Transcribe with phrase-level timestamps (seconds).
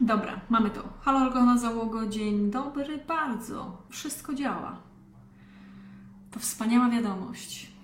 [0.00, 0.82] Dobra, mamy to.
[1.00, 3.82] Halo, Olga załogo, dzień dobry, bardzo.
[3.88, 4.76] Wszystko działa.
[6.30, 7.74] To wspaniała wiadomość.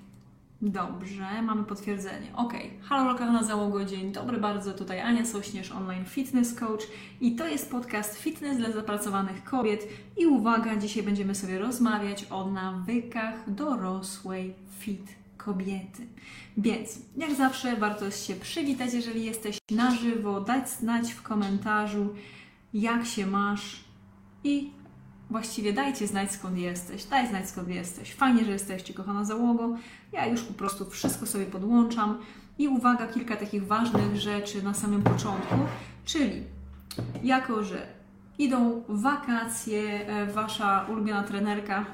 [0.63, 2.37] Dobrze, mamy potwierdzenie.
[2.37, 2.53] Ok,
[2.83, 4.73] halo, lokalna załogo, dzień dobry bardzo.
[4.73, 6.87] Tutaj Ania Sośnierz, online fitness coach
[7.21, 9.89] i to jest podcast Fitness dla zapracowanych kobiet.
[10.17, 16.07] I uwaga, dzisiaj będziemy sobie rozmawiać o nawykach dorosłej fit kobiety.
[16.57, 22.15] Więc, jak zawsze, warto się przywitać, jeżeli jesteś na żywo, dać znać w komentarzu,
[22.75, 23.85] jak się masz
[24.45, 24.71] i
[25.31, 28.15] właściwie dajcie znać skąd jesteś, daj znać skąd jesteś.
[28.15, 29.77] Fajnie, że jesteście, kochana załogo.
[30.13, 32.19] Ja już po prostu wszystko sobie podłączam.
[32.59, 35.55] I uwaga, kilka takich ważnych rzeczy na samym początku,
[36.05, 36.43] czyli
[37.23, 37.87] jako, że
[38.39, 41.85] idą wakacje, e, wasza ulubiona trenerka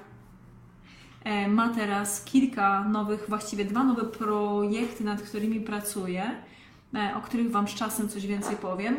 [1.48, 6.30] ma teraz kilka nowych, właściwie dwa nowe projekty, nad którymi pracuję,
[6.94, 8.96] e, o których Wam z czasem coś więcej powiem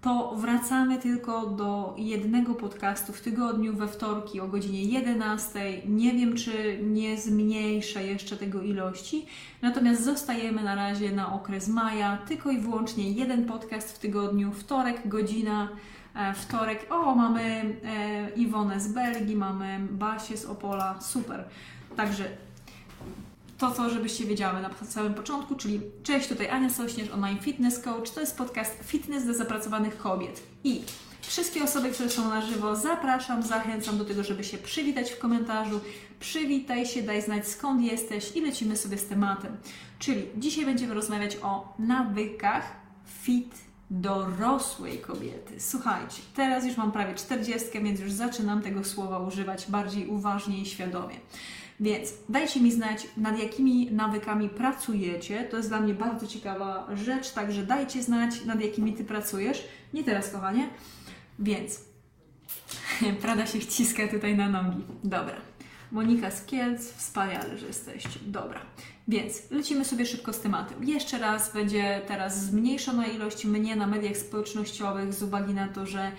[0.00, 5.82] to wracamy tylko do jednego podcastu w tygodniu we wtorki o godzinie 11.
[5.86, 9.26] Nie wiem, czy nie zmniejszę jeszcze tego ilości,
[9.62, 15.08] natomiast zostajemy na razie na okres maja, tylko i wyłącznie jeden podcast w tygodniu, wtorek,
[15.08, 15.68] godzina.
[16.16, 21.44] E, wtorek, o, mamy e, Iwonę z Belgii, mamy Basię z Opola, super.
[21.98, 22.24] Także
[23.58, 28.10] to, co żebyście wiedziały na samym początku, czyli cześć, tutaj Ania Sośnierz, online fitness coach.
[28.10, 30.42] To jest podcast Fitness dla zapracowanych kobiet.
[30.64, 30.82] I
[31.20, 35.80] wszystkie osoby, które są na żywo, zapraszam, zachęcam do tego, żeby się przywitać w komentarzu.
[36.20, 39.56] Przywitaj się, daj znać skąd jesteś i lecimy sobie z tematem.
[39.98, 42.72] Czyli dzisiaj będziemy rozmawiać o nawykach
[43.06, 43.54] fit
[43.90, 45.60] dorosłej kobiety.
[45.60, 50.66] Słuchajcie, teraz już mam prawie 40, więc już zaczynam tego słowa używać bardziej uważnie i
[50.66, 51.16] świadomie.
[51.80, 55.44] Więc dajcie mi znać, nad jakimi nawykami pracujecie.
[55.44, 59.64] To jest dla mnie bardzo ciekawa rzecz, także dajcie znać, nad jakimi Ty pracujesz.
[59.94, 60.68] Nie teraz, kochanie.
[61.38, 61.88] Więc
[63.22, 64.84] Prada się wciska tutaj na nogi.
[65.04, 65.36] Dobra.
[65.92, 68.20] Monika z Kielc, wspaniale, że jesteście.
[68.26, 68.60] Dobra.
[69.08, 70.84] Więc lecimy sobie szybko z tematem.
[70.84, 76.12] Jeszcze raz będzie teraz zmniejszona ilość mnie na mediach społecznościowych z uwagi na to, że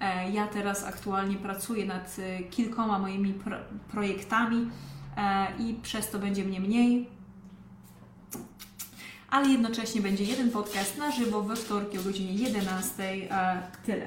[0.00, 3.56] e, ja teraz aktualnie pracuję nad e, kilkoma moimi pro
[3.90, 4.70] projektami
[5.58, 7.08] i przez to będzie mnie mniej.
[9.30, 13.02] Ale jednocześnie będzie jeden podcast na żywo we wtorki o godzinie 11.
[13.02, 14.06] E, tyle.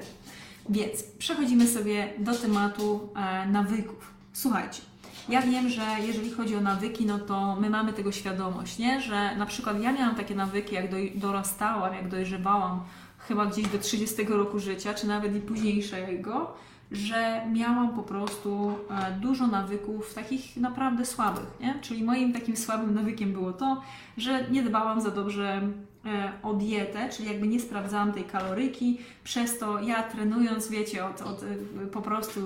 [0.68, 4.14] Więc przechodzimy sobie do tematu e, nawyków.
[4.32, 4.82] Słuchajcie,
[5.28, 9.00] ja wiem, że jeżeli chodzi o nawyki, no to my mamy tego świadomość, nie?
[9.00, 10.84] Że na przykład ja miałam takie nawyki, jak
[11.18, 12.82] dorastałam, jak dojrzewałam,
[13.18, 16.54] chyba gdzieś do 30 roku życia, czy nawet i późniejszego,
[16.92, 21.78] że miałam po prostu e, dużo nawyków takich naprawdę słabych, nie?
[21.80, 23.82] Czyli moim takim słabym nawykiem było to,
[24.16, 25.60] że nie dbałam za dobrze
[26.04, 31.22] e, o dietę, czyli jakby nie sprawdzałam tej kaloryki, przez to ja trenując, wiecie, od,
[31.22, 31.46] od e,
[31.86, 32.40] po prostu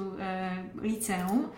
[0.83, 1.49] liceum,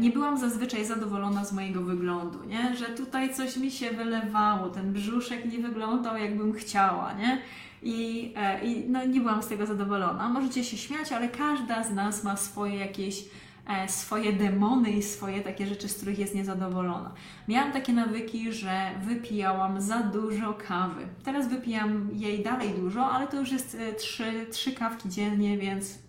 [0.00, 2.76] nie byłam zazwyczaj zadowolona z mojego wyglądu, nie?
[2.76, 7.38] że tutaj coś mi się wylewało, ten brzuszek nie wyglądał jakbym chciała, nie?
[7.82, 10.28] I, e, i no, nie byłam z tego zadowolona.
[10.28, 13.24] Możecie się śmiać, ale każda z nas ma swoje jakieś
[13.68, 17.10] e, swoje demony i swoje takie rzeczy, z których jest niezadowolona.
[17.48, 21.06] Miałam takie nawyki, że wypijałam za dużo kawy.
[21.24, 26.03] Teraz wypijam jej dalej dużo, ale to już jest e, trzy, trzy kawki dziennie, więc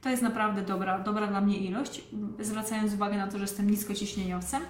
[0.00, 2.04] to jest naprawdę dobra, dobra dla mnie ilość,
[2.40, 4.62] zwracając uwagę na to, że jestem niskociśnieniowcem.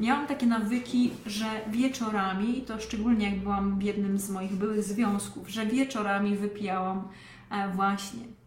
[0.00, 5.48] Miałam takie nawyki, że wieczorami, to szczególnie jak byłam w jednym z moich byłych związków,
[5.48, 7.08] że wieczorami wypijałam
[7.50, 8.39] e, właśnie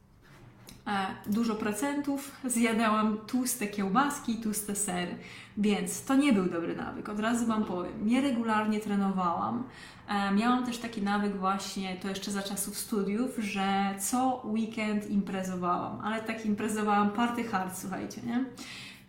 [1.26, 5.16] dużo procentów, zjadałam tłuste kiełbaski, tłuste sery.
[5.58, 8.08] Więc to nie był dobry nawyk, od razu Wam powiem.
[8.08, 9.64] Nieregularnie trenowałam.
[10.08, 16.02] E, miałam też taki nawyk właśnie, to jeszcze za czasów studiów, że co weekend imprezowałam,
[16.04, 18.46] ale tak imprezowałam party hard, słuchajcie, nie?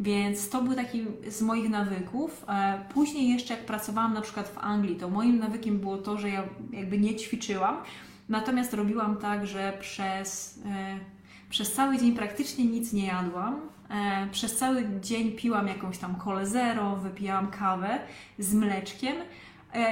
[0.00, 2.44] Więc to był taki z moich nawyków.
[2.48, 6.28] E, później jeszcze jak pracowałam na przykład w Anglii, to moim nawykiem było to, że
[6.28, 7.76] ja jakby nie ćwiczyłam,
[8.28, 10.98] natomiast robiłam tak, że przez, e,
[11.54, 13.60] przez cały dzień praktycznie nic nie jadłam.
[13.90, 17.98] E, przez cały dzień piłam jakąś tam kole zero, wypijałam kawę
[18.38, 19.16] z mleczkiem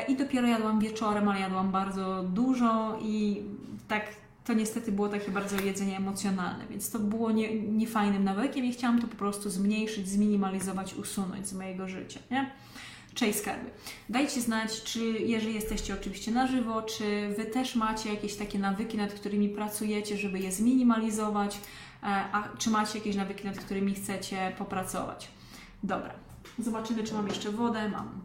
[0.09, 3.43] i dopiero jadłam wieczorem, ale jadłam bardzo dużo i
[3.88, 4.03] tak
[4.44, 9.00] to niestety było takie bardzo jedzenie emocjonalne, więc to było nie, niefajnym nawykiem i chciałam
[9.00, 12.20] to po prostu zmniejszyć, zminimalizować, usunąć z mojego życia.
[12.31, 12.50] Nie?
[13.14, 13.70] Cześć skarby.
[14.09, 18.97] Dajcie znać, czy jeżeli jesteście oczywiście na żywo, czy Wy też macie jakieś takie nawyki,
[18.97, 24.53] nad którymi pracujecie, żeby je zminimalizować, e, a czy macie jakieś nawyki, nad którymi chcecie
[24.59, 25.29] popracować.
[25.82, 26.14] Dobra,
[26.59, 27.88] zobaczymy, czy mam jeszcze wodę.
[27.88, 28.23] Mam.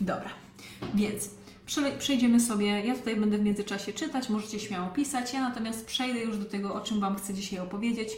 [0.00, 0.30] Dobra.
[0.94, 1.30] Więc
[1.98, 6.38] przejdziemy sobie, ja tutaj będę w międzyczasie czytać, możecie śmiało pisać, ja natomiast przejdę już
[6.38, 8.10] do tego, o czym Wam chcę dzisiaj opowiedzieć.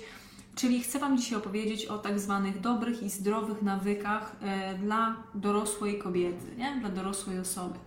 [0.55, 5.99] Czyli chcę Wam dzisiaj opowiedzieć o tak zwanych dobrych i zdrowych nawykach e, dla dorosłej
[5.99, 6.77] kobiety, nie?
[6.81, 7.79] dla dorosłej osoby.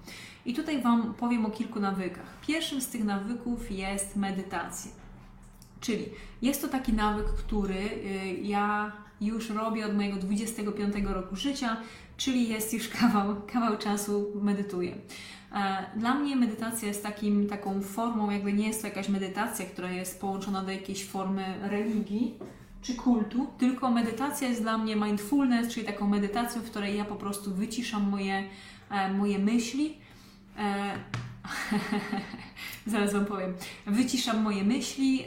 [0.46, 2.40] I tutaj Wam powiem o kilku nawykach.
[2.48, 4.92] Pierwszym z tych nawyków jest medytacja.
[5.80, 6.06] Czyli
[6.42, 8.92] jest to taki nawyk, który y, ja
[9.22, 11.78] już robię od mojego 25 roku życia,
[12.20, 14.96] czyli jest już kawał, kawał czasu medytuję.
[15.56, 19.92] E, dla mnie medytacja jest takim, taką formą, jakby nie jest to jakaś medytacja, która
[19.92, 22.36] jest połączona do jakiejś formy religii
[22.82, 27.16] czy kultu, tylko medytacja jest dla mnie mindfulness, czyli taką medytacją, w której ja po
[27.16, 28.44] prostu wyciszam moje,
[28.90, 29.98] e, moje myśli.
[31.46, 31.80] E,
[32.92, 33.54] zaraz Wam powiem.
[33.86, 35.26] Wyciszam moje myśli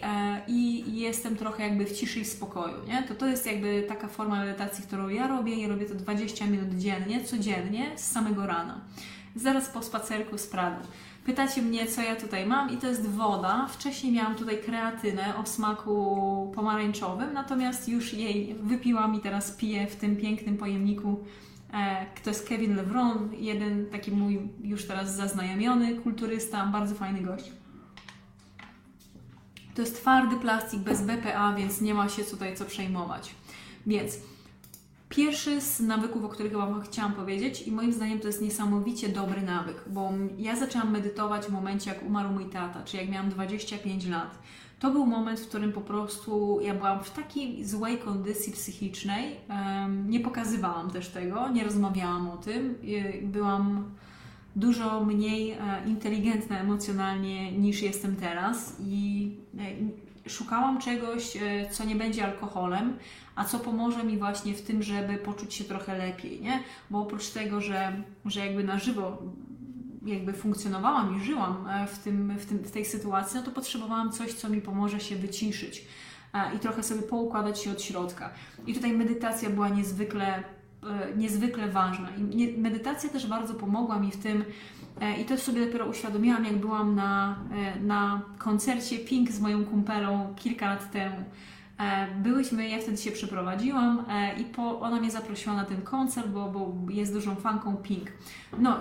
[0.48, 2.86] i jestem trochę jakby w ciszy i spokoju.
[2.86, 3.02] Nie?
[3.02, 6.74] To to jest jakby taka forma medytacji, którą ja robię i robię to 20 minut
[6.74, 8.80] dziennie, codziennie, z samego rana
[9.36, 10.86] zaraz po spacerku z Pradu.
[11.24, 13.66] Pytacie mnie, co ja tutaj mam i to jest woda.
[13.68, 19.96] Wcześniej miałam tutaj kreatynę o smaku pomarańczowym, natomiast już jej wypiłam i teraz piję w
[19.96, 21.24] tym pięknym pojemniku.
[21.72, 27.52] E, to jest Kevin Levron, jeden taki mój już teraz zaznajomiony kulturysta, bardzo fajny gość.
[29.74, 33.34] To jest twardy plastik bez BPA, więc nie ma się tutaj co przejmować.
[33.86, 34.18] Więc
[35.16, 39.42] Pierwszy z nawyków, o których Wam chciałam powiedzieć, i moim zdaniem to jest niesamowicie dobry
[39.42, 44.06] nawyk, bo ja zaczęłam medytować w momencie, jak umarł mój tata, czyli jak miałam 25
[44.06, 44.38] lat.
[44.82, 49.36] To był moment, w którym po prostu ja byłam w takiej złej kondycji psychicznej.
[50.06, 52.78] Nie pokazywałam też tego, nie rozmawiałam o tym.
[53.22, 53.90] Byłam
[54.56, 59.30] dużo mniej e, inteligentna emocjonalnie niż jestem teraz i
[60.26, 61.40] e, szukałam czegoś, e,
[61.70, 62.96] co nie będzie alkoholem,
[63.34, 66.62] a co pomoże mi właśnie w tym, żeby poczuć się trochę lepiej, nie?
[66.90, 69.18] Bo oprócz tego, że, że jakby na żywo
[70.04, 74.12] jakby funkcjonowałam i żyłam e, w, tym, w, tym, w tej sytuacji, no to potrzebowałam
[74.12, 75.84] coś, co mi pomoże się wyciszyć
[76.34, 78.30] e, i trochę sobie poukładać się od środka.
[78.66, 80.44] I tutaj medytacja była niezwykle,
[80.82, 82.08] e, niezwykle ważna.
[82.16, 84.44] I medytacja też bardzo pomogła mi w tym,
[85.20, 87.38] i to sobie dopiero uświadomiłam, jak byłam na,
[87.80, 91.16] na koncercie Pink z moją kumpelą kilka lat temu.
[92.22, 94.04] Byłyśmy, ja wtedy się przeprowadziłam
[94.38, 98.12] i po, ona mnie zaprosiła na ten koncert, bo, bo jest dużą fanką Pink.
[98.58, 98.76] No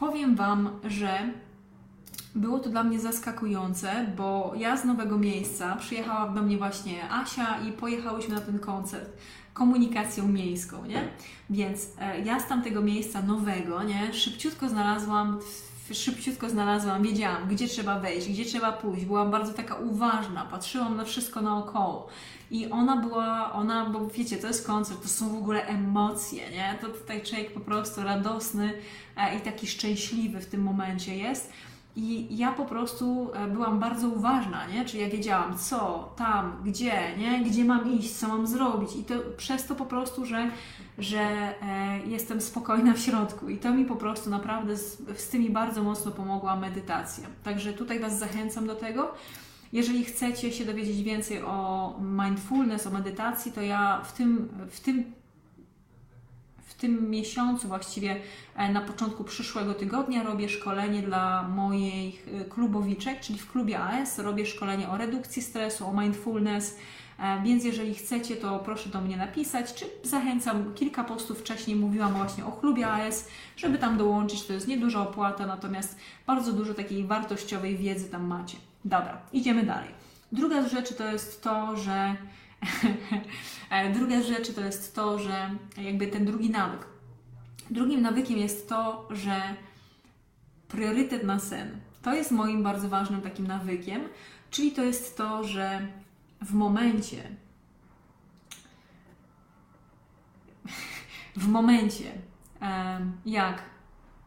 [0.00, 1.18] powiem Wam, że
[2.34, 7.60] było to dla mnie zaskakujące, bo ja z nowego miejsca przyjechała do mnie właśnie Asia
[7.68, 9.10] i pojechałyśmy na ten koncert
[9.54, 11.08] komunikacją miejską, nie?
[11.50, 15.38] Więc e, ja z tamtego miejsca nowego, nie, szybciutko znalazłam
[15.94, 19.04] szybciutko znalazłam, wiedziałam, gdzie trzeba wejść, gdzie trzeba pójść.
[19.04, 22.08] Byłam bardzo taka uważna, patrzyłam na wszystko naokoło.
[22.50, 26.78] I ona była, ona, bo wiecie, to jest koncert, to są w ogóle emocje, nie?
[26.80, 28.72] To tutaj człowiek po prostu radosny
[29.16, 31.52] e, i taki szczęśliwy w tym momencie jest.
[31.96, 34.84] I ja po prostu e, byłam bardzo uważna, nie?
[34.84, 37.44] Czyli ja wiedziałam, co, tam, gdzie, nie?
[37.44, 38.96] Gdzie mam iść, co mam zrobić.
[38.96, 40.50] I to przez to po prostu, że,
[41.00, 41.54] że e,
[42.06, 43.48] jestem spokojna w środku.
[43.48, 47.26] I to mi po prostu naprawdę z, z tymi bardzo mocno pomogła medytacja.
[47.44, 49.14] Także tutaj Was zachęcam do tego.
[49.72, 55.04] Jeżeli chcecie się dowiedzieć więcej o mindfulness, o medytacji, to ja w tym, w tym
[56.80, 58.16] tym miesiącu, właściwie
[58.56, 64.18] e, na początku przyszłego tygodnia, robię szkolenie dla moich e, klubowiczek, czyli w klubie AS
[64.18, 66.76] robię szkolenie o redukcji stresu, o mindfulness.
[67.20, 70.74] E, więc jeżeli chcecie, to proszę do mnie napisać, czy zachęcam.
[70.74, 74.46] Kilka postów wcześniej mówiłam właśnie o klubie AS, żeby tam dołączyć.
[74.46, 75.96] To jest nieduża opłata, natomiast
[76.26, 78.56] bardzo dużo takiej wartościowej wiedzy tam macie.
[78.84, 79.88] Dobra, idziemy dalej.
[80.32, 82.16] Druga rzecz to jest to, że
[83.70, 86.86] E, druga rzecz to jest to, że jakby ten drugi nawyk.
[87.70, 89.40] Drugim nawykiem jest to, że
[90.68, 91.80] priorytet na sen.
[92.02, 94.02] To jest moim bardzo ważnym takim nawykiem,
[94.50, 95.88] czyli to jest to, że
[96.40, 97.22] w momencie,
[101.36, 102.12] w momencie,
[103.26, 103.62] jak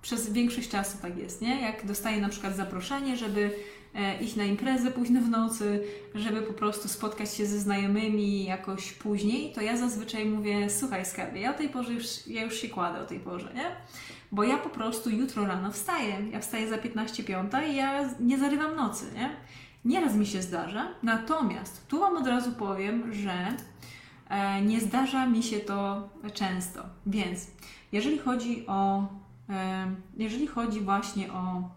[0.02, 1.62] przez większość czasu tak jest, nie?
[1.62, 3.56] Jak dostaję na przykład zaproszenie, żeby
[3.96, 5.84] E, iść na imprezę późno w nocy,
[6.16, 11.42] żeby po prostu spotkać się ze znajomymi jakoś później, to ja zazwyczaj mówię, słuchaj skarbie,
[11.42, 13.76] ja o tej porze już, ja już się kładę o tej porze, nie?
[14.32, 18.38] Bo ja po prostu jutro rano wstaję, ja wstaję za 15 piąta i ja nie
[18.38, 19.36] zarywam nocy, nie?
[19.86, 23.58] Nieraz mi się zdarza, natomiast tu Wam od razu powiem, że
[24.30, 27.48] e, nie zdarza mi się to często, więc
[27.92, 29.08] jeżeli chodzi o,
[29.50, 31.70] e, jeżeli chodzi właśnie o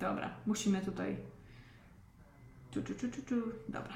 [0.00, 1.16] Dobra, musimy tutaj.
[2.70, 3.34] Tu, tu, tu, tu.
[3.68, 3.92] Dobra.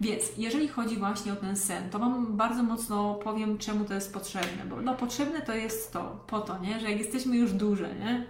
[0.00, 4.12] Więc jeżeli chodzi właśnie o ten sen, to Wam bardzo mocno powiem, czemu to jest
[4.12, 4.64] potrzebne.
[4.70, 6.80] Bo no, potrzebne to jest to, po to, nie?
[6.80, 8.26] że jak jesteśmy już duże, nie?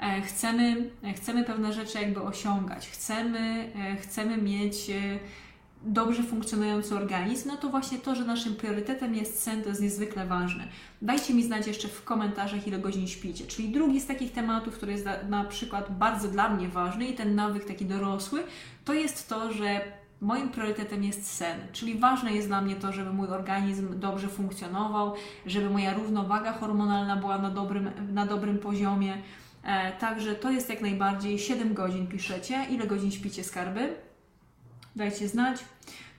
[0.00, 4.90] E, chcemy, e, chcemy pewne rzeczy jakby osiągać, chcemy, e, chcemy mieć
[5.82, 10.26] dobrze funkcjonujący organizm, no to właśnie to, że naszym priorytetem jest sen, to jest niezwykle
[10.26, 10.68] ważne.
[11.02, 13.46] Dajcie mi znać jeszcze w komentarzach, ile godzin śpicie.
[13.46, 17.34] Czyli drugi z takich tematów, który jest na przykład bardzo dla mnie ważny i ten
[17.34, 18.42] nawyk taki dorosły,
[18.84, 19.80] to jest to, że
[20.20, 25.14] Moim priorytetem jest sen, czyli ważne jest dla mnie to, żeby mój organizm dobrze funkcjonował,
[25.46, 29.18] żeby moja równowaga hormonalna była na dobrym, na dobrym poziomie.
[29.66, 32.66] E, także to jest jak najbardziej 7 godzin piszecie.
[32.70, 33.94] Ile godzin śpicie skarby?
[34.96, 35.64] Dajcie znać.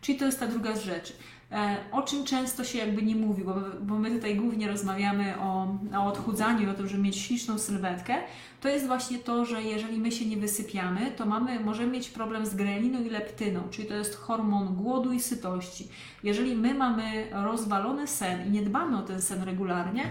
[0.01, 1.13] Czyli to jest ta druga z rzeczy.
[1.51, 5.77] E, o czym często się jakby nie mówi, bo, bo my tutaj głównie rozmawiamy o,
[5.97, 8.15] o odchudzaniu, o tym, żeby mieć śliczną sylwetkę,
[8.61, 12.45] to jest właśnie to, że jeżeli my się nie wysypiamy, to mamy, możemy mieć problem
[12.45, 15.87] z greliną i leptyną, czyli to jest hormon głodu i sytości.
[16.23, 20.03] Jeżeli my mamy rozwalony sen i nie dbamy o ten sen regularnie,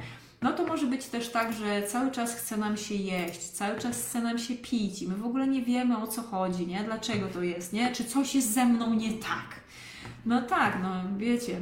[0.43, 4.03] no to może być też tak, że cały czas chce nam się jeść, cały czas
[4.03, 6.85] chce nam się pić i my w ogóle nie wiemy o co chodzi, nie?
[6.85, 7.93] Dlaczego to jest, nie?
[7.93, 9.61] Czy coś jest ze mną nie tak?
[10.27, 11.61] No tak, no wiecie,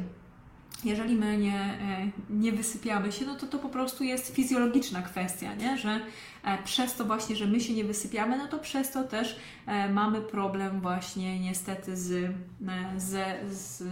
[0.83, 5.55] jeżeli my nie, e, nie wysypiamy się, no to to po prostu jest fizjologiczna kwestia,
[5.55, 5.77] nie?
[5.77, 5.99] że
[6.43, 9.89] e, przez to właśnie, że my się nie wysypiamy, no to przez to też e,
[9.89, 12.33] mamy problem właśnie niestety z,
[12.97, 13.83] z, z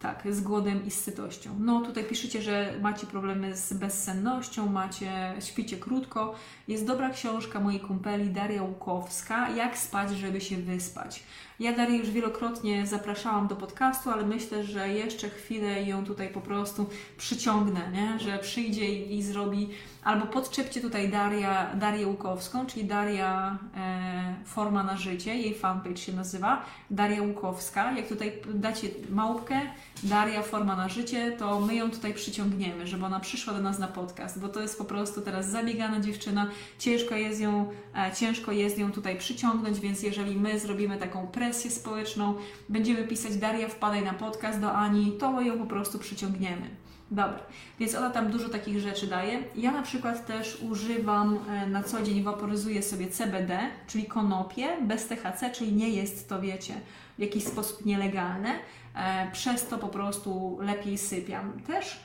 [0.00, 1.50] tak, z głodem i z sytością.
[1.58, 6.34] No tutaj piszecie, że macie problemy z bezsennością, macie, śpicie krótko.
[6.68, 11.22] Jest dobra książka mojej kumpeli Daria Łukowska, Jak spać, żeby się wyspać.
[11.60, 16.40] Ja Darię już wielokrotnie zapraszałam do podcastu, ale myślę, że jeszcze chwilę ją tutaj po
[16.40, 16.86] prostu
[17.16, 18.18] przyciągnę, nie?
[18.18, 19.68] że przyjdzie i, i zrobi
[20.04, 26.12] Albo podczepcie tutaj Daria, Darię Łukowską, czyli Daria e, Forma na Życie, jej fanpage się
[26.12, 27.92] nazywa, Daria Łukowska.
[27.92, 29.60] Jak tutaj dacie małpkę,
[30.02, 33.88] Daria Forma na Życie, to my ją tutaj przyciągniemy, żeby ona przyszła do nas na
[33.88, 38.78] podcast, bo to jest po prostu teraz zabiegana dziewczyna, ciężko jest ją, e, ciężko jest
[38.78, 42.34] ją tutaj przyciągnąć, więc jeżeli my zrobimy taką presję społeczną,
[42.68, 46.70] będziemy pisać Daria wpadaj na podcast do Ani, to ją po prostu przyciągniemy.
[47.10, 47.40] Dobra,
[47.78, 49.38] więc ona tam dużo takich rzeczy daje.
[49.56, 55.06] Ja na przykład też używam e, na co dzień, waporyzuję sobie CBD, czyli konopie bez
[55.06, 56.74] THC, czyli nie jest to, wiecie,
[57.18, 58.54] w jakiś sposób nielegalne.
[58.94, 61.52] E, przez to po prostu lepiej sypiam.
[61.66, 62.00] Też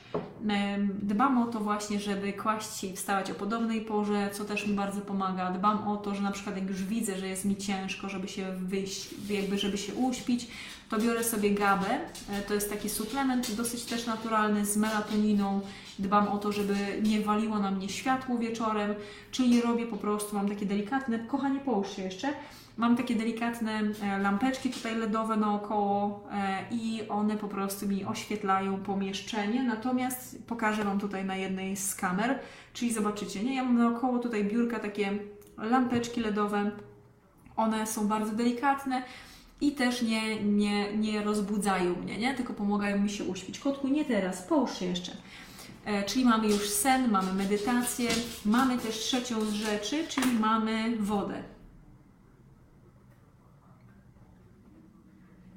[1.02, 4.74] dbam o to właśnie, żeby kłaść się i wstawać o podobnej porze, co też mi
[4.74, 5.50] bardzo pomaga.
[5.50, 8.52] Dbam o to, że na przykład jak już widzę, że jest mi ciężko, żeby się
[8.52, 10.48] wyjść, jakby żeby się uśpić,
[10.88, 12.00] to biorę sobie gabę.
[12.30, 15.60] E, to jest taki suplement dosyć też naturalny z melatoniną.
[15.98, 18.94] Dbam o to, żeby nie waliło na mnie światło wieczorem,
[19.30, 22.32] czyli robię po prostu, mam takie delikatne, kochanie połóż się jeszcze,
[22.76, 28.76] Mam takie delikatne e, lampeczki tutaj LEDowe naokoło e, i one po prostu mi oświetlają
[28.76, 29.62] pomieszczenie.
[29.62, 32.38] Natomiast pokażę Wam tutaj na jednej z kamer,
[32.72, 33.56] czyli zobaczycie, nie?
[33.56, 35.18] Ja mam naokoło tutaj biurka takie
[35.58, 36.70] lampeczki LEDowe.
[37.56, 39.02] One są bardzo delikatne
[39.60, 42.34] i też nie, nie, nie rozbudzają mnie, nie?
[42.34, 43.58] tylko pomagają mi się uśpić.
[43.58, 45.12] Kotku, nie teraz, połóż się jeszcze.
[45.84, 48.10] E, czyli mamy już sen, mamy medytację,
[48.44, 51.42] mamy też trzecią z rzeczy, czyli mamy wodę.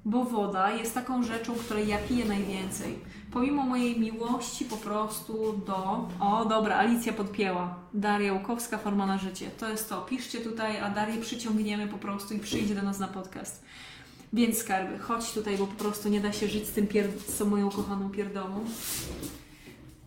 [0.10, 3.00] bo woda jest taką rzeczą, której ja piję najwięcej.
[3.32, 6.08] Pomimo mojej miłości po prostu do...
[6.20, 7.75] O, dobra, Alicja podpięła.
[7.94, 9.50] Daria Łukowska, Forma na życie.
[9.60, 10.01] To jest to.
[10.01, 13.65] Piszcie tutaj, a Darię przyciągniemy po prostu i przyjdzie do nas na podcast.
[14.33, 17.29] Więc skarby, chodź tutaj, bo po prostu nie da się żyć z tym pierd...
[17.29, 18.65] z moją kochaną pierdołą.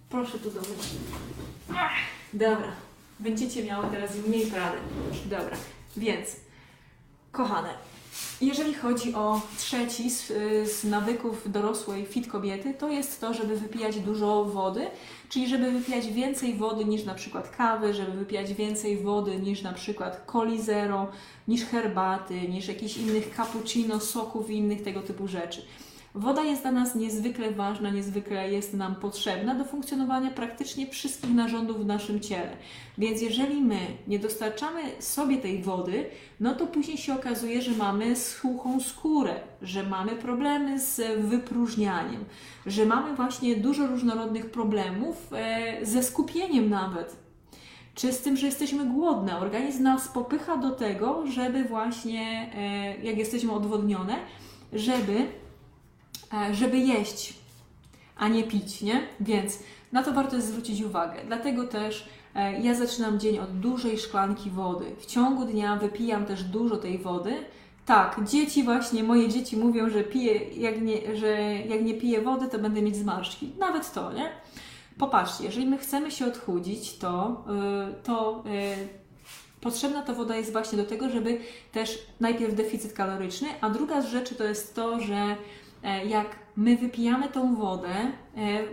[0.09, 0.61] Proszę tu do.
[2.33, 2.73] Dobra,
[3.21, 4.79] będziecie miały teraz mniej prady.
[5.27, 5.57] Dobra,
[5.97, 6.29] więc
[7.33, 7.75] kochane,
[8.41, 10.27] jeżeli chodzi o trzeci z,
[10.73, 14.87] z, nawyków dorosłej fit kobiety, to jest to, żeby wypijać dużo wody,
[15.29, 19.73] czyli żeby wypijać więcej wody niż na przykład kawy, żeby wypijać więcej wody niż na
[19.73, 21.07] przykład coli zero,
[21.49, 25.63] niż herbaty, niż jakichś innych cappuccino, soków i innych tego typu rzeczy.
[26.15, 31.81] Woda jest dla nas niezwykle ważna, niezwykle jest nam potrzebna do funkcjonowania praktycznie wszystkich narządów
[31.81, 32.57] w naszym ciele.
[32.99, 33.79] Więc jeżeli my
[34.09, 36.05] nie dostarczamy sobie tej wody,
[36.41, 42.25] no to później się okazuje, że mamy suchą skórę, że mamy problemy z wypróżnianiem,
[42.67, 47.23] że mamy właśnie dużo różnorodnych problemów e, ze skupieniem nawet
[47.95, 49.39] czy z tym, że jesteśmy głodne.
[49.39, 54.17] Organizm nas popycha do tego, żeby właśnie, e, jak jesteśmy odwodnione,
[54.73, 55.27] żeby
[56.53, 57.35] żeby jeść,
[58.17, 59.03] a nie pić, nie?
[59.21, 59.59] Więc
[59.93, 61.21] na to warto jest zwrócić uwagę.
[61.27, 64.85] Dlatego też e, ja zaczynam dzień od dużej szklanki wody.
[64.99, 67.45] W ciągu dnia wypijam też dużo tej wody.
[67.87, 72.49] Tak, dzieci właśnie, moje dzieci mówią, że, piję, jak nie, że jak nie piję wody,
[72.49, 73.53] to będę mieć zmarszczki.
[73.59, 74.31] Nawet to, nie?
[74.99, 77.45] Popatrzcie, jeżeli my chcemy się odchudzić, to,
[77.87, 78.53] yy, to yy,
[79.61, 81.39] potrzebna ta woda jest właśnie do tego, żeby
[81.73, 85.37] też najpierw deficyt kaloryczny, a druga z rzeczy to jest to, że e,
[86.09, 88.13] jak my wypijamy tą wodę e,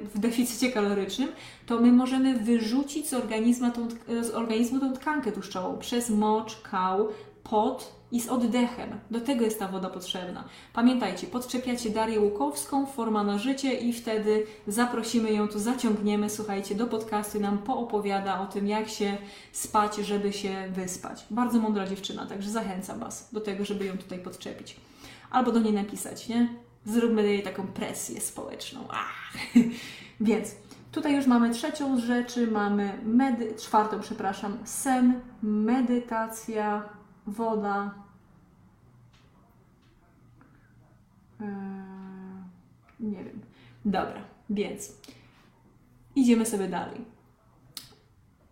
[0.04, 1.30] w deficycie kalorycznym,
[1.66, 3.88] to my możemy wyrzucić z organizmu tą,
[4.24, 7.08] z organizmu tą tkankę tłuszczową przez mocz, kał,
[7.44, 9.00] pot i z oddechem.
[9.12, 10.44] Do tego jest ta woda potrzebna.
[10.74, 16.88] Pamiętajcie, podczepiacie Darię Łukowską, forma na życie i wtedy zaprosimy ją tu, zaciągniemy, słuchajcie, do
[16.88, 19.18] podcastu i nam poopowiada o tym, jak się
[19.52, 21.26] spać, żeby się wyspać.
[21.32, 24.76] Bardzo mądra dziewczyna, także zachęcam Was do tego, żeby ją tutaj podczepić.
[25.32, 26.69] Albo do niej napisać, nie?
[26.86, 28.88] Zróbmy jej taką presję społeczną.
[28.90, 29.34] Ach.
[30.22, 30.56] Więc
[30.92, 36.90] tutaj już mamy trzecią z rzeczy, mamy medy- czwartą, przepraszam, sen, medytacja,
[37.28, 37.94] woda.
[41.42, 41.48] Eee,
[43.00, 43.42] nie wiem.
[43.86, 44.94] Dobra, więc
[46.16, 47.20] idziemy sobie dalej.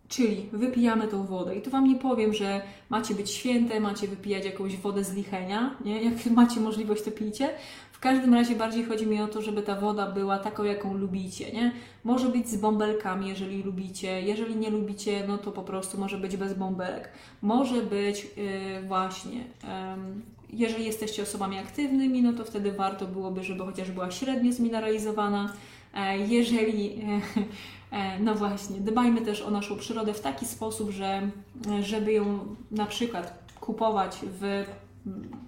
[0.08, 1.56] Czyli wypijamy tą wodę.
[1.56, 5.76] I tu Wam nie powiem, że macie być święte, macie wypijać jakąś wodę z lichenia.
[5.86, 6.04] Nie?
[6.04, 7.50] Jak macie możliwość, to pijcie.
[7.98, 11.52] W każdym razie bardziej chodzi mi o to, żeby ta woda była taką, jaką lubicie.
[11.52, 11.72] Nie?
[12.04, 14.22] Może być z bąbelkami, jeżeli lubicie.
[14.22, 17.10] Jeżeli nie lubicie, no to po prostu może być bez bąbelek.
[17.42, 19.38] Może być yy, właśnie.
[19.38, 19.44] Yy,
[20.54, 25.54] jeżeli jesteście osobami aktywnymi, no to wtedy warto byłoby, żeby chociaż była średnio zmineralizowana.
[25.94, 26.96] E, jeżeli
[27.92, 31.22] E, no właśnie, dbajmy też o naszą przyrodę w taki sposób, że
[31.82, 32.40] żeby ją
[32.72, 34.66] na przykład kupować w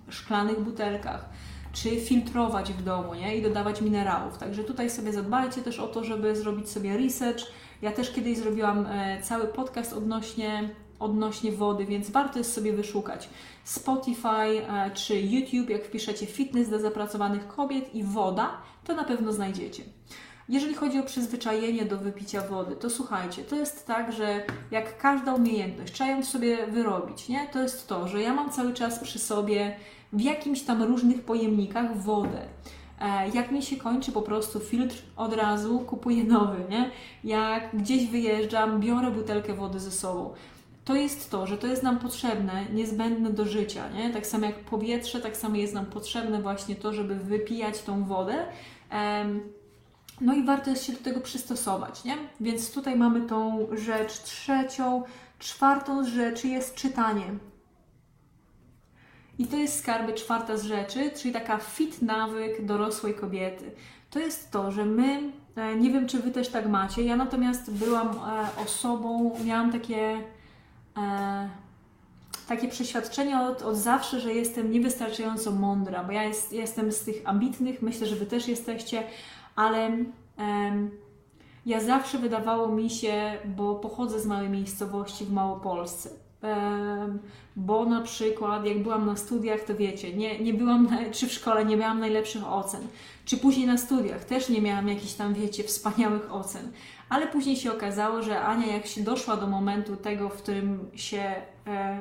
[0.09, 1.29] szklanych butelkach,
[1.73, 3.37] czy filtrować w domu nie?
[3.37, 4.37] i dodawać minerałów.
[4.37, 7.41] Także tutaj sobie zadbajcie też o to, żeby zrobić sobie research.
[7.81, 13.29] Ja też kiedyś zrobiłam e, cały podcast odnośnie, odnośnie wody, więc warto jest sobie wyszukać
[13.63, 15.69] Spotify e, czy YouTube.
[15.69, 18.51] Jak wpiszecie fitness dla zapracowanych kobiet i woda,
[18.83, 19.83] to na pewno znajdziecie.
[20.49, 25.33] Jeżeli chodzi o przyzwyczajenie do wypicia wody, to słuchajcie, to jest tak, że jak każda
[25.33, 27.47] umiejętność, trzeba ją sobie wyrobić, nie?
[27.53, 29.75] To jest to, że ja mam cały czas przy sobie
[30.13, 32.41] w jakimś tam różnych pojemnikach wodę.
[33.01, 36.91] E, jak mi się kończy po prostu filtr, od razu kupuję nowy, nie?
[37.23, 40.33] Jak gdzieś wyjeżdżam, biorę butelkę wody ze sobą.
[40.85, 44.13] To jest to, że to jest nam potrzebne, niezbędne do życia, nie?
[44.13, 48.45] Tak samo jak powietrze, tak samo jest nam potrzebne właśnie to, żeby wypijać tą wodę.
[50.21, 52.17] No i warto jest się do tego przystosować, nie?
[52.39, 55.03] Więc tutaj mamy tą rzecz trzecią.
[55.39, 57.23] Czwartą z rzeczy jest czytanie.
[59.39, 63.71] I to jest skarby czwarta z rzeczy, czyli taka fit nawyk dorosłej kobiety.
[64.09, 67.71] To jest to, że my, e, nie wiem czy Wy też tak macie, ja natomiast
[67.71, 70.23] byłam e, osobą, miałam takie,
[70.97, 71.49] e,
[72.47, 77.21] takie przeświadczenie od, od zawsze, że jestem niewystarczająco mądra, bo ja jest, jestem z tych
[77.25, 79.03] ambitnych, myślę, że Wy też jesteście,
[79.55, 79.91] ale
[81.65, 86.09] ja zawsze wydawało mi się, bo pochodzę z małej miejscowości w Małopolsce,
[87.55, 91.65] bo na przykład jak byłam na studiach, to wiecie, nie, nie byłam, czy w szkole
[91.65, 92.81] nie miałam najlepszych ocen,
[93.25, 96.71] czy później na studiach też nie miałam jakichś tam, wiecie, wspaniałych ocen,
[97.09, 101.35] ale później się okazało, że Ania jak się doszła do momentu tego, w którym się
[101.67, 101.99] e,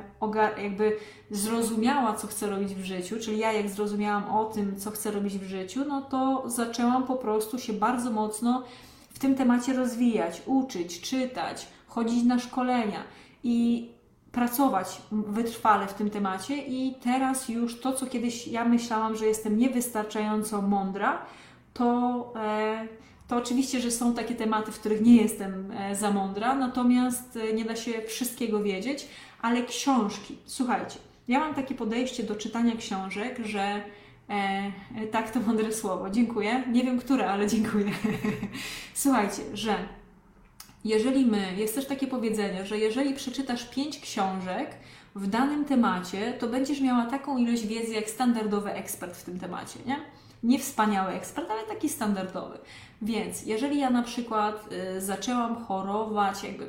[0.62, 0.96] jakby
[1.30, 5.38] zrozumiała, co chce robić w życiu, czyli ja jak zrozumiałam o tym, co chcę robić
[5.38, 8.62] w życiu, no to zaczęłam po prostu się bardzo mocno
[9.10, 13.02] w tym temacie rozwijać, uczyć, czytać, chodzić na szkolenia.
[13.44, 13.88] I
[14.32, 19.58] pracować wytrwale w tym temacie i teraz już to, co kiedyś ja myślałam, że jestem
[19.58, 21.22] niewystarczająco mądra,
[21.74, 22.88] to e,
[23.28, 27.52] to oczywiście, że są takie tematy, w których nie jestem e, za mądra, natomiast e,
[27.52, 29.08] nie da się wszystkiego wiedzieć,
[29.42, 30.36] ale książki.
[30.46, 33.82] Słuchajcie, ja mam takie podejście do czytania książek, że
[35.10, 36.64] tak to mądre słowo, dziękuję.
[36.72, 37.90] Nie wiem które, ale dziękuję.
[38.94, 39.76] Słuchajcie, że
[40.84, 44.70] jeżeli my, jest też takie powiedzenie, że jeżeli przeczytasz pięć książek
[45.14, 49.78] w danym temacie, to będziesz miała taką ilość wiedzy jak standardowy ekspert w tym temacie,
[49.86, 49.96] nie?
[50.42, 52.58] Nie wspaniały ekspert, ale taki standardowy.
[53.02, 56.68] Więc jeżeli ja na przykład y, zaczęłam chorować, jakby y,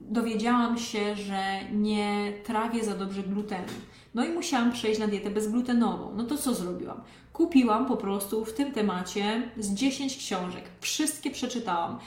[0.00, 3.72] dowiedziałam się, że nie trawię za dobrze glutenu,
[4.14, 7.00] no i musiałam przejść na dietę bezglutenową, no to co zrobiłam?
[7.32, 11.98] Kupiłam po prostu w tym temacie z 10 książek, wszystkie przeczytałam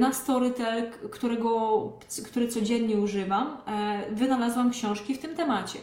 [0.00, 1.82] na Storytel, którego,
[2.26, 5.78] który codziennie używam, e, wynalazłam książki w tym temacie.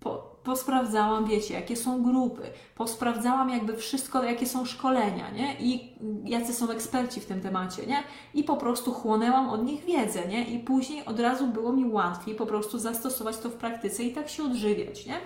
[0.00, 2.42] Po, posprawdzałam, wiecie, jakie są grupy,
[2.74, 5.56] posprawdzałam jakby wszystko, jakie są szkolenia, nie?
[5.60, 5.92] I
[6.24, 8.02] jacy są eksperci w tym temacie, nie?
[8.34, 10.44] I po prostu chłonęłam od nich wiedzę, nie?
[10.44, 14.28] I później od razu było mi łatwiej po prostu zastosować to w praktyce i tak
[14.28, 15.18] się odżywiać, nie?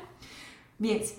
[0.80, 1.12] Więc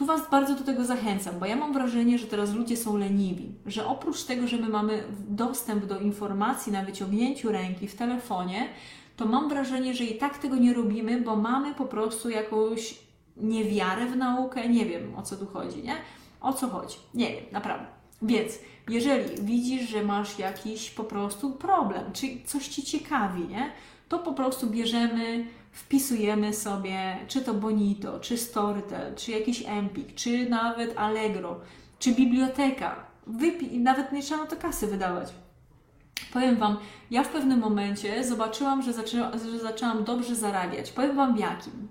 [0.00, 3.54] tu Was bardzo do tego zachęcam, bo ja mam wrażenie, że teraz ludzie są leniwi,
[3.66, 8.68] że oprócz tego, że my mamy dostęp do informacji na wyciągnięciu ręki w telefonie,
[9.16, 12.98] to mam wrażenie, że i tak tego nie robimy, bo mamy po prostu jakąś
[13.36, 15.94] niewiarę w naukę, nie wiem o co tu chodzi, nie?
[16.40, 16.96] O co chodzi?
[17.14, 17.86] Nie wiem, naprawdę.
[18.22, 18.52] Więc
[18.88, 23.70] jeżeli widzisz, że masz jakiś po prostu problem, czy coś Ci ciekawi, nie?
[24.10, 30.48] To po prostu bierzemy, wpisujemy sobie, czy to Bonito, czy Storytel, czy jakiś Empik, czy
[30.48, 31.60] nawet Allegro,
[31.98, 32.96] czy biblioteka.
[33.28, 35.28] Wypi- nawet nie trzeba na to kasy wydawać.
[36.32, 36.76] Powiem Wam,
[37.10, 40.92] ja w pewnym momencie zobaczyłam, że, zaczęła, że zaczęłam dobrze zarabiać.
[40.92, 41.88] Powiem Wam jakim.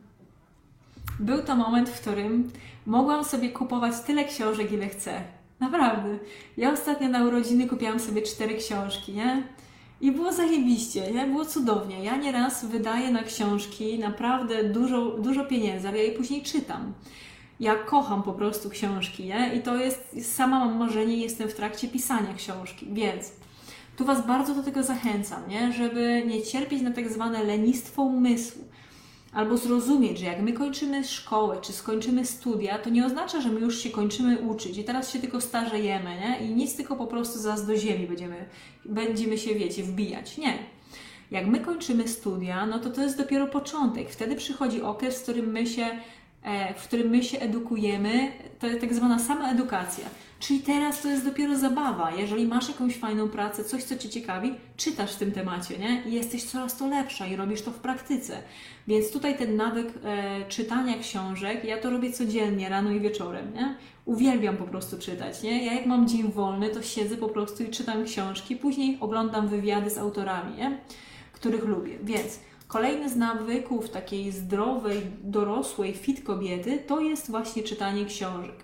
[1.20, 2.52] Był to moment, w którym
[2.86, 5.22] mogłam sobie kupować tyle książek, ile chcę.
[5.60, 6.20] Naprawdę.
[6.58, 9.44] Ja ostatnio na urodziny kupiłam sobie cztery książki, nie?
[10.02, 11.28] I było zajebiście, nie?
[11.28, 12.04] Było cudownie.
[12.04, 16.94] Ja nieraz wydaję na książki naprawdę dużo, dużo pieniędzy, ale ja je później czytam.
[17.60, 19.56] Ja kocham po prostu książki, nie?
[19.56, 23.32] I to jest, sama mam marzenie, jestem w trakcie pisania książki, więc
[23.98, 25.74] tu Was bardzo do tego zachęcam, nie?
[25.74, 28.69] Żeby nie cierpieć na tak zwane lenistwo umysłu
[29.34, 33.60] albo zrozumieć, że jak my kończymy szkołę, czy skończymy studia, to nie oznacza, że my
[33.60, 36.48] już się kończymy uczyć i teraz się tylko starzejemy, nie?
[36.48, 38.46] I nic tylko po prostu zaraz do ziemi będziemy,
[38.86, 40.38] będziemy się, wiecie, wbijać.
[40.38, 40.54] Nie.
[41.32, 44.10] Jak my kończymy studia, no to to jest dopiero początek.
[44.10, 45.86] Wtedy przychodzi okres, w którym my się,
[46.44, 50.06] e, w którym my się edukujemy, to jest tak zwana sama edukacja.
[50.40, 52.12] Czyli teraz to jest dopiero zabawa.
[52.12, 56.04] Jeżeli masz jakąś fajną pracę, coś, co Cię ciekawi, czytasz w tym temacie, nie?
[56.06, 58.44] I jesteś coraz to lepsza i robisz to w praktyce.
[58.88, 63.76] Więc tutaj ten nawyk e, czytania książek, ja to robię codziennie, rano i wieczorem, nie?
[64.06, 65.66] Uwielbiam po prostu czytać, nie?
[65.66, 69.90] Ja jak mam dzień wolny, to siedzę po prostu i czytam książki, później oglądam wywiady
[69.90, 70.78] z autorami, nie?
[71.34, 71.98] Których lubię.
[72.04, 78.56] Więc Kolejny z nawyków takiej zdrowej, dorosłej, fit kobiety to jest właśnie czytanie książek.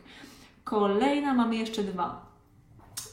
[0.65, 2.25] Kolejna, mamy jeszcze dwa.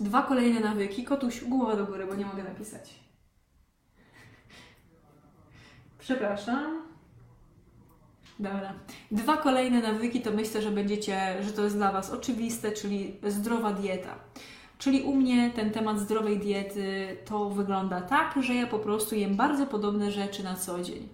[0.01, 1.05] Dwa kolejne nawyki.
[1.05, 2.95] Kotuś, głowa do góry, bo nie mogę napisać.
[5.99, 6.83] Przepraszam.
[8.39, 8.73] Dobra.
[9.11, 13.73] Dwa kolejne nawyki to myślę, że będziecie, że to jest dla Was oczywiste, czyli zdrowa
[13.73, 14.15] dieta.
[14.79, 19.37] Czyli u mnie ten temat zdrowej diety to wygląda tak, że ja po prostu jem
[19.37, 21.09] bardzo podobne rzeczy na co dzień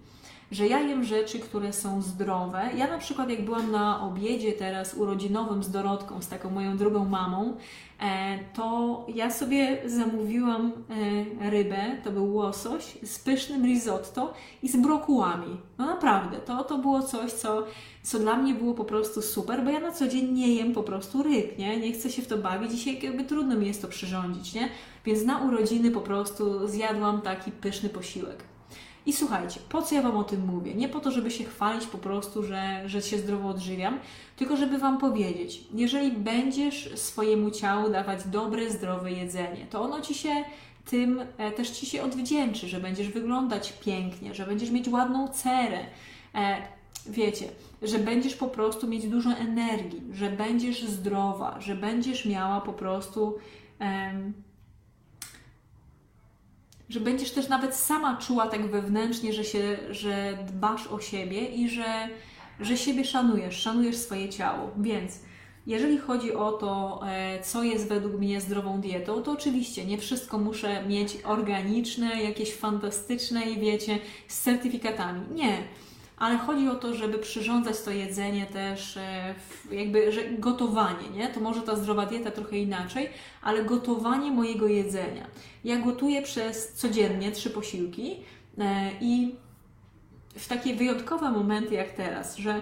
[0.51, 2.69] że ja jem rzeczy, które są zdrowe.
[2.75, 7.05] Ja na przykład jak byłam na obiedzie teraz urodzinowym z Dorotką, z taką moją drugą
[7.05, 7.57] mamą,
[8.01, 10.71] e, to ja sobie zamówiłam
[11.41, 14.33] e, rybę, to był łosoś z pysznym risotto
[14.63, 15.57] i z brokułami.
[15.77, 17.63] No naprawdę, to, to było coś, co,
[18.03, 20.83] co dla mnie było po prostu super, bo ja na co dzień nie jem po
[20.83, 21.79] prostu ryb, nie?
[21.79, 24.69] Nie chcę się w to bawić, dzisiaj jakby trudno mi jest to przyrządzić, nie?
[25.05, 28.43] Więc na urodziny po prostu zjadłam taki pyszny posiłek.
[29.05, 30.73] I słuchajcie, po co ja Wam o tym mówię?
[30.73, 33.99] Nie po to, żeby się chwalić po prostu, że, że się zdrowo odżywiam,
[34.35, 40.13] tylko żeby Wam powiedzieć, jeżeli będziesz swojemu ciału dawać dobre, zdrowe jedzenie, to ono Ci
[40.13, 40.43] się
[40.85, 45.79] tym e, też Ci się odwdzięczy, że będziesz wyglądać pięknie, że będziesz mieć ładną cerę.
[46.35, 46.57] E,
[47.05, 47.45] wiecie,
[47.81, 53.37] że będziesz po prostu mieć dużo energii, że będziesz zdrowa, że będziesz miała po prostu
[56.89, 61.69] że będziesz też nawet sama czuła tak wewnętrznie, że, się, że dbasz o siebie i
[61.69, 62.09] że,
[62.59, 64.71] że siebie szanujesz, szanujesz swoje ciało.
[64.77, 65.19] Więc
[65.67, 70.37] jeżeli chodzi o to, e, co jest według mnie zdrową dietą, to oczywiście nie wszystko
[70.37, 75.21] muszę mieć organiczne, jakieś fantastyczne i wiecie, z certyfikatami.
[75.31, 75.57] Nie
[76.19, 79.35] ale chodzi o to, żeby przyrządzać to jedzenie też, e,
[79.71, 81.27] jakby, że gotowanie, nie?
[81.27, 83.09] To może ta zdrowa dieta trochę inaczej,
[83.41, 85.27] ale gotowanie mojego jedzenia.
[85.63, 88.15] Ja gotuję przez codziennie trzy posiłki
[88.57, 89.35] e, i
[90.35, 92.61] w takie wyjątkowe momenty jak teraz, że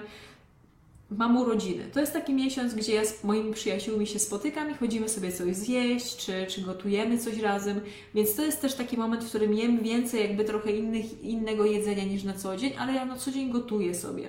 [1.11, 1.83] mam urodziny.
[1.93, 5.55] To jest taki miesiąc, gdzie ja z moimi przyjaciółmi się spotykam i chodzimy sobie coś
[5.55, 7.81] zjeść, czy, czy gotujemy coś razem,
[8.15, 12.03] więc to jest też taki moment, w którym jem więcej jakby trochę innych, innego jedzenia
[12.03, 14.27] niż na co dzień, ale ja na co dzień gotuję sobie.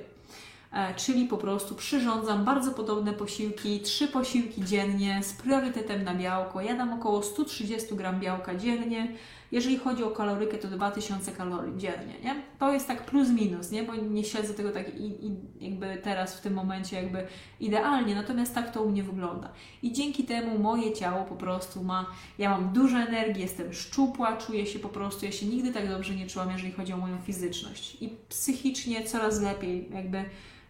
[0.73, 6.61] E, czyli po prostu przyrządzam bardzo podobne posiłki, trzy posiłki dziennie z priorytetem na białko.
[6.61, 9.12] Ja dam około 130 gram białka dziennie,
[9.53, 12.43] jeżeli chodzi o kalorykę, to 2000 kalorii dziennie, nie?
[12.59, 13.83] To jest tak plus minus, nie?
[13.83, 17.27] Bo nie śledzę tego tak i, i jakby teraz w tym momencie jakby
[17.61, 19.53] idealnie, natomiast tak to u mnie wygląda.
[19.83, 22.07] I dzięki temu moje ciało po prostu ma,
[22.39, 26.15] ja mam dużo energii, jestem szczupła, czuję się po prostu, ja się nigdy tak dobrze
[26.15, 28.03] nie czułam, jeżeli chodzi o moją fizyczność.
[28.03, 30.25] I psychicznie coraz lepiej jakby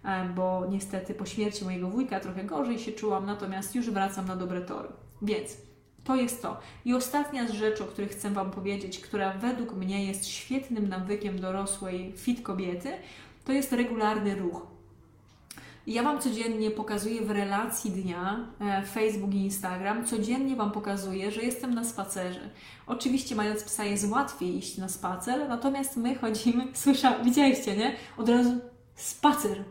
[0.04, 4.36] e, bo niestety po śmierci mojego wujka trochę gorzej się czułam, natomiast już wracam na
[4.36, 4.88] dobre tory.
[5.22, 5.67] Więc
[6.08, 6.60] to jest to.
[6.84, 11.40] I ostatnia z rzeczy, o których chcę Wam powiedzieć, która według mnie jest świetnym nawykiem
[11.40, 12.92] dorosłej fit kobiety,
[13.44, 14.66] to jest regularny ruch.
[15.86, 21.42] Ja Wam codziennie pokazuję w relacji dnia e, Facebook i Instagram, codziennie Wam pokazuję, że
[21.42, 22.50] jestem na spacerze.
[22.86, 27.96] Oczywiście mając psa jest łatwiej iść na spacer, natomiast my chodzimy, słysza, widzieliście, nie?
[28.16, 28.58] Od razu
[28.94, 29.64] spacer.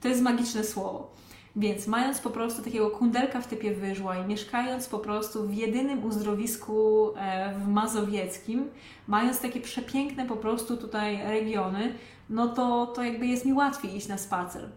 [0.00, 1.21] To jest magiczne słowo.
[1.56, 6.04] Więc mając po prostu takiego kundelka w typie wyżła i mieszkając po prostu w jedynym
[6.04, 8.70] uzdrowisku e, w Mazowieckim,
[9.08, 11.94] mając takie przepiękne po prostu tutaj regiony,
[12.30, 14.68] no to, to jakby jest mi łatwiej iść na spacer.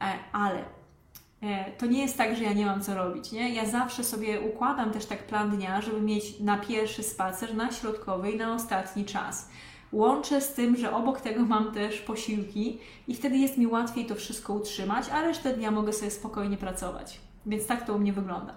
[0.00, 0.64] E, ale
[1.42, 3.32] e, to nie jest tak, że ja nie mam co robić.
[3.32, 3.54] Nie?
[3.54, 8.30] Ja zawsze sobie układam też tak plan dnia, żeby mieć na pierwszy spacer, na środkowy
[8.30, 9.48] i na ostatni czas.
[9.92, 14.14] Łączę z tym, że obok tego mam też posiłki i wtedy jest mi łatwiej to
[14.14, 17.20] wszystko utrzymać, a resztę dnia mogę sobie spokojnie pracować.
[17.46, 18.54] Więc tak to u mnie wygląda.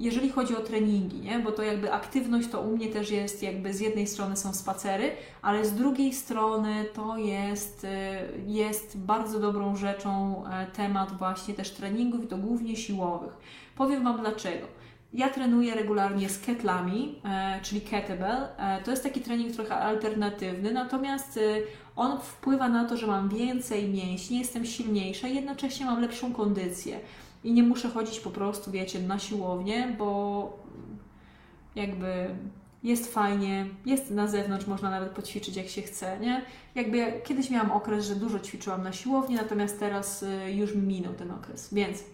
[0.00, 1.38] Jeżeli chodzi o treningi, nie?
[1.38, 5.10] bo to jakby aktywność to u mnie też jest jakby z jednej strony są spacery,
[5.42, 7.88] ale z drugiej strony to jest, y,
[8.46, 13.36] jest bardzo dobrą rzeczą e, temat właśnie też treningów i to głównie siłowych.
[13.76, 14.66] Powiem Wam dlaczego.
[15.14, 18.48] Ja trenuję regularnie z ketlami, e, czyli kettlebell.
[18.58, 23.28] E, to jest taki trening trochę alternatywny, natomiast y, on wpływa na to, że mam
[23.28, 27.00] więcej mięśni, jestem silniejsza i jednocześnie mam lepszą kondycję
[27.44, 30.58] i nie muszę chodzić po prostu, wiecie, na siłownię, bo
[31.74, 32.28] jakby
[32.82, 36.42] jest fajnie, jest na zewnątrz, można nawet poćwiczyć jak się chce, nie?
[36.74, 41.14] Jakby ja kiedyś miałam okres, że dużo ćwiczyłam na siłowni, natomiast teraz już mi minął
[41.14, 41.74] ten okres.
[41.74, 42.04] Więc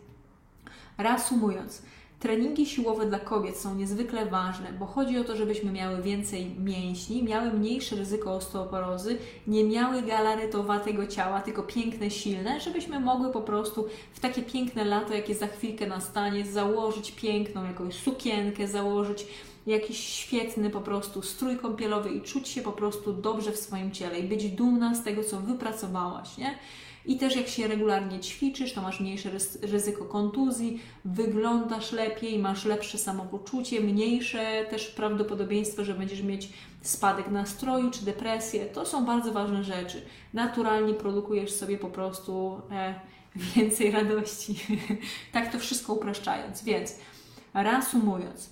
[0.98, 1.82] reasumując,
[2.20, 7.22] Treningi siłowe dla kobiet są niezwykle ważne, bo chodzi o to, żebyśmy miały więcej mięśni,
[7.22, 13.86] miały mniejsze ryzyko osteoporozy, nie miały galaretowatego ciała, tylko piękne, silne, żebyśmy mogły po prostu
[14.12, 19.26] w takie piękne lato, jakie za chwilkę nastanie, założyć piękną jakąś sukienkę, założyć
[19.66, 24.18] jakiś świetny po prostu strój kąpielowy i czuć się po prostu dobrze w swoim ciele
[24.18, 26.58] i być dumna z tego, co wypracowałaś, nie?
[27.06, 29.30] I też jak się regularnie ćwiczysz, to masz mniejsze
[29.62, 36.48] ryzyko kontuzji, wyglądasz lepiej, masz lepsze samopoczucie, mniejsze też prawdopodobieństwo, że będziesz mieć
[36.82, 38.66] spadek nastroju czy depresję.
[38.66, 40.02] To są bardzo ważne rzeczy.
[40.32, 42.94] Naturalnie produkujesz sobie po prostu e,
[43.36, 44.60] więcej radości.
[45.32, 46.64] tak to wszystko upraszczając.
[46.64, 46.94] Więc
[47.54, 48.50] reasumując,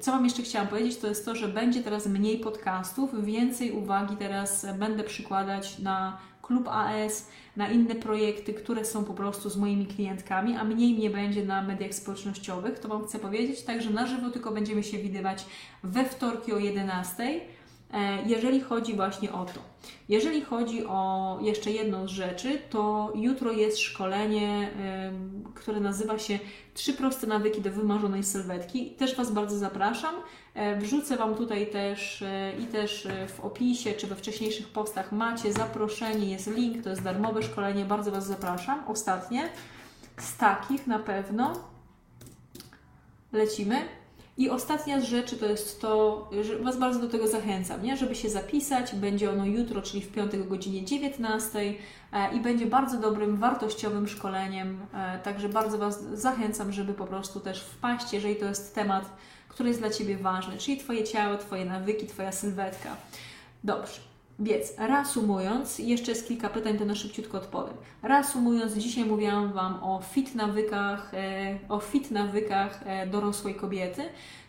[0.00, 4.16] co Wam jeszcze chciałam powiedzieć, to jest to, że będzie teraz mniej podcastów, więcej uwagi
[4.16, 9.86] teraz będę przykładać na klub AS, na inne projekty, które są po prostu z moimi
[9.86, 13.62] klientkami, a mniej mnie będzie na mediach społecznościowych, to Wam chcę powiedzieć.
[13.62, 15.46] Także na żywo tylko będziemy się widywać
[15.82, 17.59] we wtorki o 11 E,
[18.26, 19.60] jeżeli chodzi właśnie o to.
[20.08, 24.70] Jeżeli chodzi o jeszcze jedną z rzeczy, to jutro jest szkolenie,
[25.54, 26.38] które nazywa się
[26.74, 28.90] Trzy proste nawyki do wymarzonej sylwetki.
[28.90, 30.14] Też Was bardzo zapraszam.
[30.54, 35.52] E, wrzucę Wam tutaj też e, i też w opisie czy we wcześniejszych postach macie
[35.52, 38.82] zaproszenie, jest link, to jest darmowe szkolenie, bardzo Was zapraszam.
[38.88, 39.48] Ostatnie
[40.18, 41.52] z takich na pewno
[43.32, 43.99] lecimy.
[44.40, 47.96] I ostatnia z rzeczy to jest to, że Was bardzo do tego zachęcam, nie?
[47.96, 48.94] żeby się zapisać.
[48.94, 51.74] Będzie ono jutro, czyli w piątek o godzinie 19
[52.12, 54.80] e, i będzie bardzo dobrym, wartościowym szkoleniem.
[54.94, 59.04] E, także bardzo Was zachęcam, żeby po prostu też wpaść, jeżeli to jest temat,
[59.48, 62.96] który jest dla Ciebie ważny, czyli Twoje ciało, Twoje nawyki, Twoja sylwetka.
[63.64, 64.09] Dobrze.
[64.40, 67.74] Więc reasumując, jeszcze jest kilka pytań, to na szybciutko odpowiem.
[68.02, 74.02] Reasumując, dzisiaj mówiłam Wam o fit nawykach, e, o fit nawykach e, dorosłej kobiety,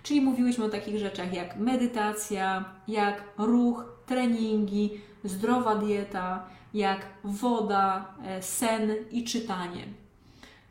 [0.03, 8.41] czyli mówiłyśmy o takich rzeczach jak medytacja, jak ruch, treningi, zdrowa dieta, jak woda, e,
[8.41, 9.83] sen i czytanie.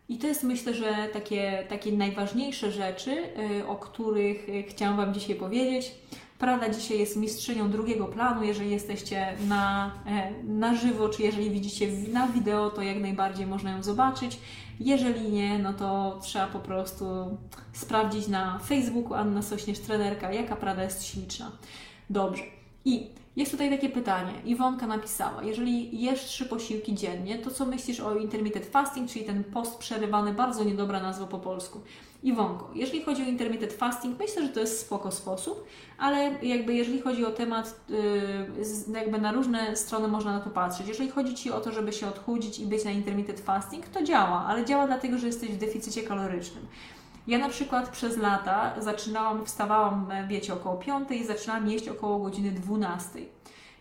[0.08, 3.22] I to jest myślę, że takie, takie najważniejsze rzeczy,
[3.68, 5.94] o których chciałam Wam dzisiaj powiedzieć.
[6.40, 8.42] Prada dzisiaj jest mistrzynią drugiego planu.
[8.44, 13.70] Jeżeli jesteście na, e, na żywo, czy jeżeli widzicie na wideo, to jak najbardziej można
[13.70, 14.38] ją zobaczyć.
[14.80, 17.04] Jeżeli nie, no to trzeba po prostu
[17.72, 21.50] sprawdzić na Facebooku Anna Sośnierz, trenerka, jaka Prada jest śliczna.
[22.10, 22.42] Dobrze.
[22.84, 24.32] I jest tutaj takie pytanie.
[24.44, 29.44] Iwonka napisała, jeżeli jesz trzy posiłki dziennie, to co myślisz o intermittent fasting, czyli ten
[29.44, 31.80] post przerywany, bardzo niedobra nazwa po polsku.
[32.22, 35.64] Iwonko, jeżeli chodzi o intermittent fasting, myślę, że to jest spoko sposób,
[35.98, 40.88] ale jakby jeżeli chodzi o temat, yy, jakby na różne strony można na to patrzeć.
[40.88, 44.44] Jeżeli chodzi Ci o to, żeby się odchudzić i być na intermittent fasting, to działa,
[44.46, 46.66] ale działa dlatego, że jesteś w deficycie kalorycznym.
[47.26, 52.50] Ja na przykład przez lata zaczynałam, wstawałam, wiecie, około 5 i zaczynałam jeść około godziny
[52.50, 53.18] 12.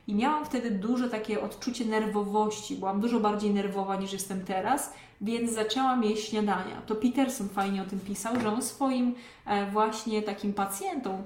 [0.10, 5.52] I miałam wtedy duże takie odczucie nerwowości, byłam dużo bardziej nerwowa niż jestem teraz, więc
[5.52, 6.82] zaczęłam jeść śniadania.
[6.86, 11.24] To Peterson fajnie o tym pisał, że on swoim e, właśnie takim pacjentom,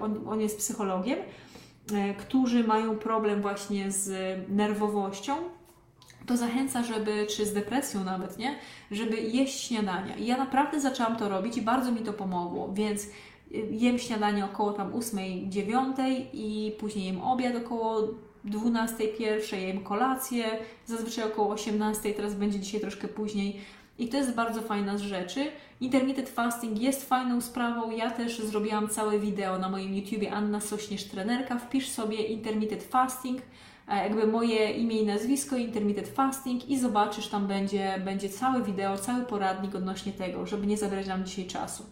[0.00, 1.18] on, on jest psychologiem,
[1.92, 5.36] e, którzy mają problem właśnie z nerwowością,
[6.26, 8.58] to zachęca, żeby, czy z depresją nawet, nie?
[8.90, 10.16] Żeby jeść śniadania.
[10.16, 13.06] I ja naprawdę zaczęłam to robić i bardzo mi to pomogło, więc
[13.70, 15.96] jem śniadanie około tam 8, 9
[16.32, 18.08] i później jem obiad około
[18.44, 20.44] 12, 1, jem kolację,
[20.86, 23.60] zazwyczaj około 18, teraz będzie dzisiaj troszkę później.
[23.98, 25.46] I to jest bardzo fajna z rzeczy.
[25.80, 27.90] Intermittent fasting jest fajną sprawą.
[27.90, 31.58] Ja też zrobiłam całe wideo na moim YouTubie Anna Sośnierz Trenerka.
[31.58, 33.42] Wpisz sobie intermittent fasting,
[33.88, 39.24] jakby moje imię i nazwisko, intermittent fasting i zobaczysz, tam będzie, będzie całe wideo, cały
[39.24, 41.84] poradnik odnośnie tego, żeby nie zabrać nam dzisiaj czasu.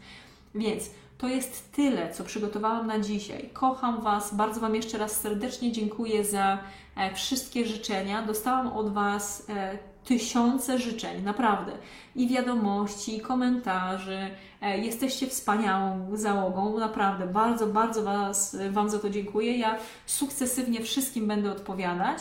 [0.55, 3.51] Więc to jest tyle, co przygotowałam na dzisiaj.
[3.53, 6.59] Kocham Was, bardzo Wam jeszcze raz serdecznie dziękuję za
[6.97, 8.23] e, wszystkie życzenia.
[8.23, 11.73] Dostałam od Was e, tysiące życzeń, naprawdę.
[12.17, 14.31] I wiadomości, i komentarzy.
[14.63, 17.27] E, jesteście wspaniałą załogą, naprawdę.
[17.27, 19.59] Bardzo, bardzo was, Wam za to dziękuję.
[19.59, 22.19] Ja sukcesywnie wszystkim będę odpowiadać.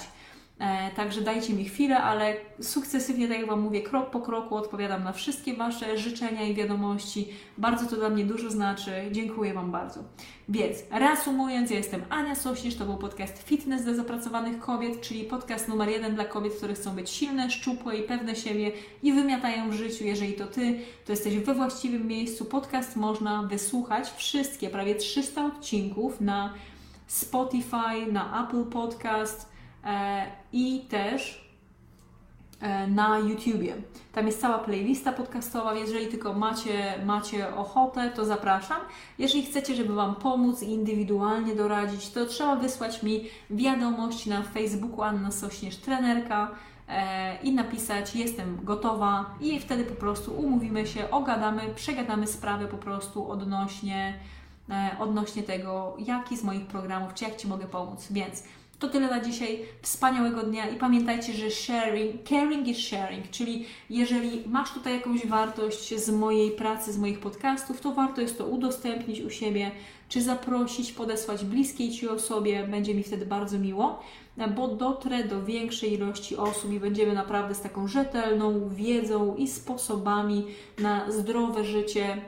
[0.59, 5.03] E, także dajcie mi chwilę, ale sukcesywnie, tak jak Wam mówię, krok po kroku odpowiadam
[5.03, 7.27] na wszystkie Wasze życzenia i wiadomości.
[7.57, 8.91] Bardzo to dla mnie dużo znaczy.
[9.11, 9.99] Dziękuję Wam bardzo.
[10.49, 15.67] Więc reasumując, ja jestem Ania Sośnierz, to był podcast Fitness dla zapracowanych kobiet, czyli podcast
[15.67, 18.71] numer jeden dla kobiet, które chcą być silne, szczupłe i pewne siebie
[19.03, 20.03] i wymiatają w życiu.
[20.03, 22.45] Jeżeli to Ty, to jesteś we właściwym miejscu.
[22.45, 26.53] Podcast można wysłuchać wszystkie, prawie 300 odcinków na
[27.07, 29.52] Spotify, na Apple Podcast,
[30.53, 31.47] i też
[32.61, 33.75] e, na YouTubie.
[34.13, 38.77] Tam jest cała playlista podcastowa, jeżeli tylko macie, macie ochotę, to zapraszam.
[39.17, 45.01] Jeżeli chcecie, żeby Wam pomóc i indywidualnie doradzić, to trzeba wysłać mi wiadomość na Facebooku
[45.01, 46.51] Anna Sośnierz Trenerka
[46.87, 52.77] e, i napisać jestem gotowa i wtedy po prostu umówimy się, ogadamy, przegadamy sprawę po
[52.77, 54.19] prostu odnośnie,
[54.99, 58.07] odnośnie tego, jaki z moich programów, czy jak Ci mogę pomóc.
[58.11, 58.43] Więc
[58.83, 59.59] to tyle na dzisiaj.
[59.81, 65.95] Wspaniałego dnia i pamiętajcie, że sharing, caring is sharing, czyli jeżeli masz tutaj jakąś wartość
[65.99, 69.71] z mojej pracy, z moich podcastów, to warto jest to udostępnić u siebie,
[70.09, 73.99] czy zaprosić, podesłać bliskiej Ci osobie, będzie mi wtedy bardzo miło,
[74.55, 80.45] bo dotrę do większej ilości osób i będziemy naprawdę z taką rzetelną wiedzą i sposobami
[80.79, 82.21] na zdrowe życie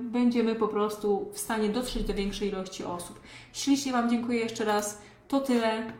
[0.00, 3.20] będziemy po prostu w stanie dotrzeć do większej ilości osób.
[3.52, 5.07] Ślicznie Wam dziękuję jeszcze raz.
[5.28, 5.92] To tyle.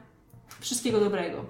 [0.61, 1.45] Wszystkiego dobrego.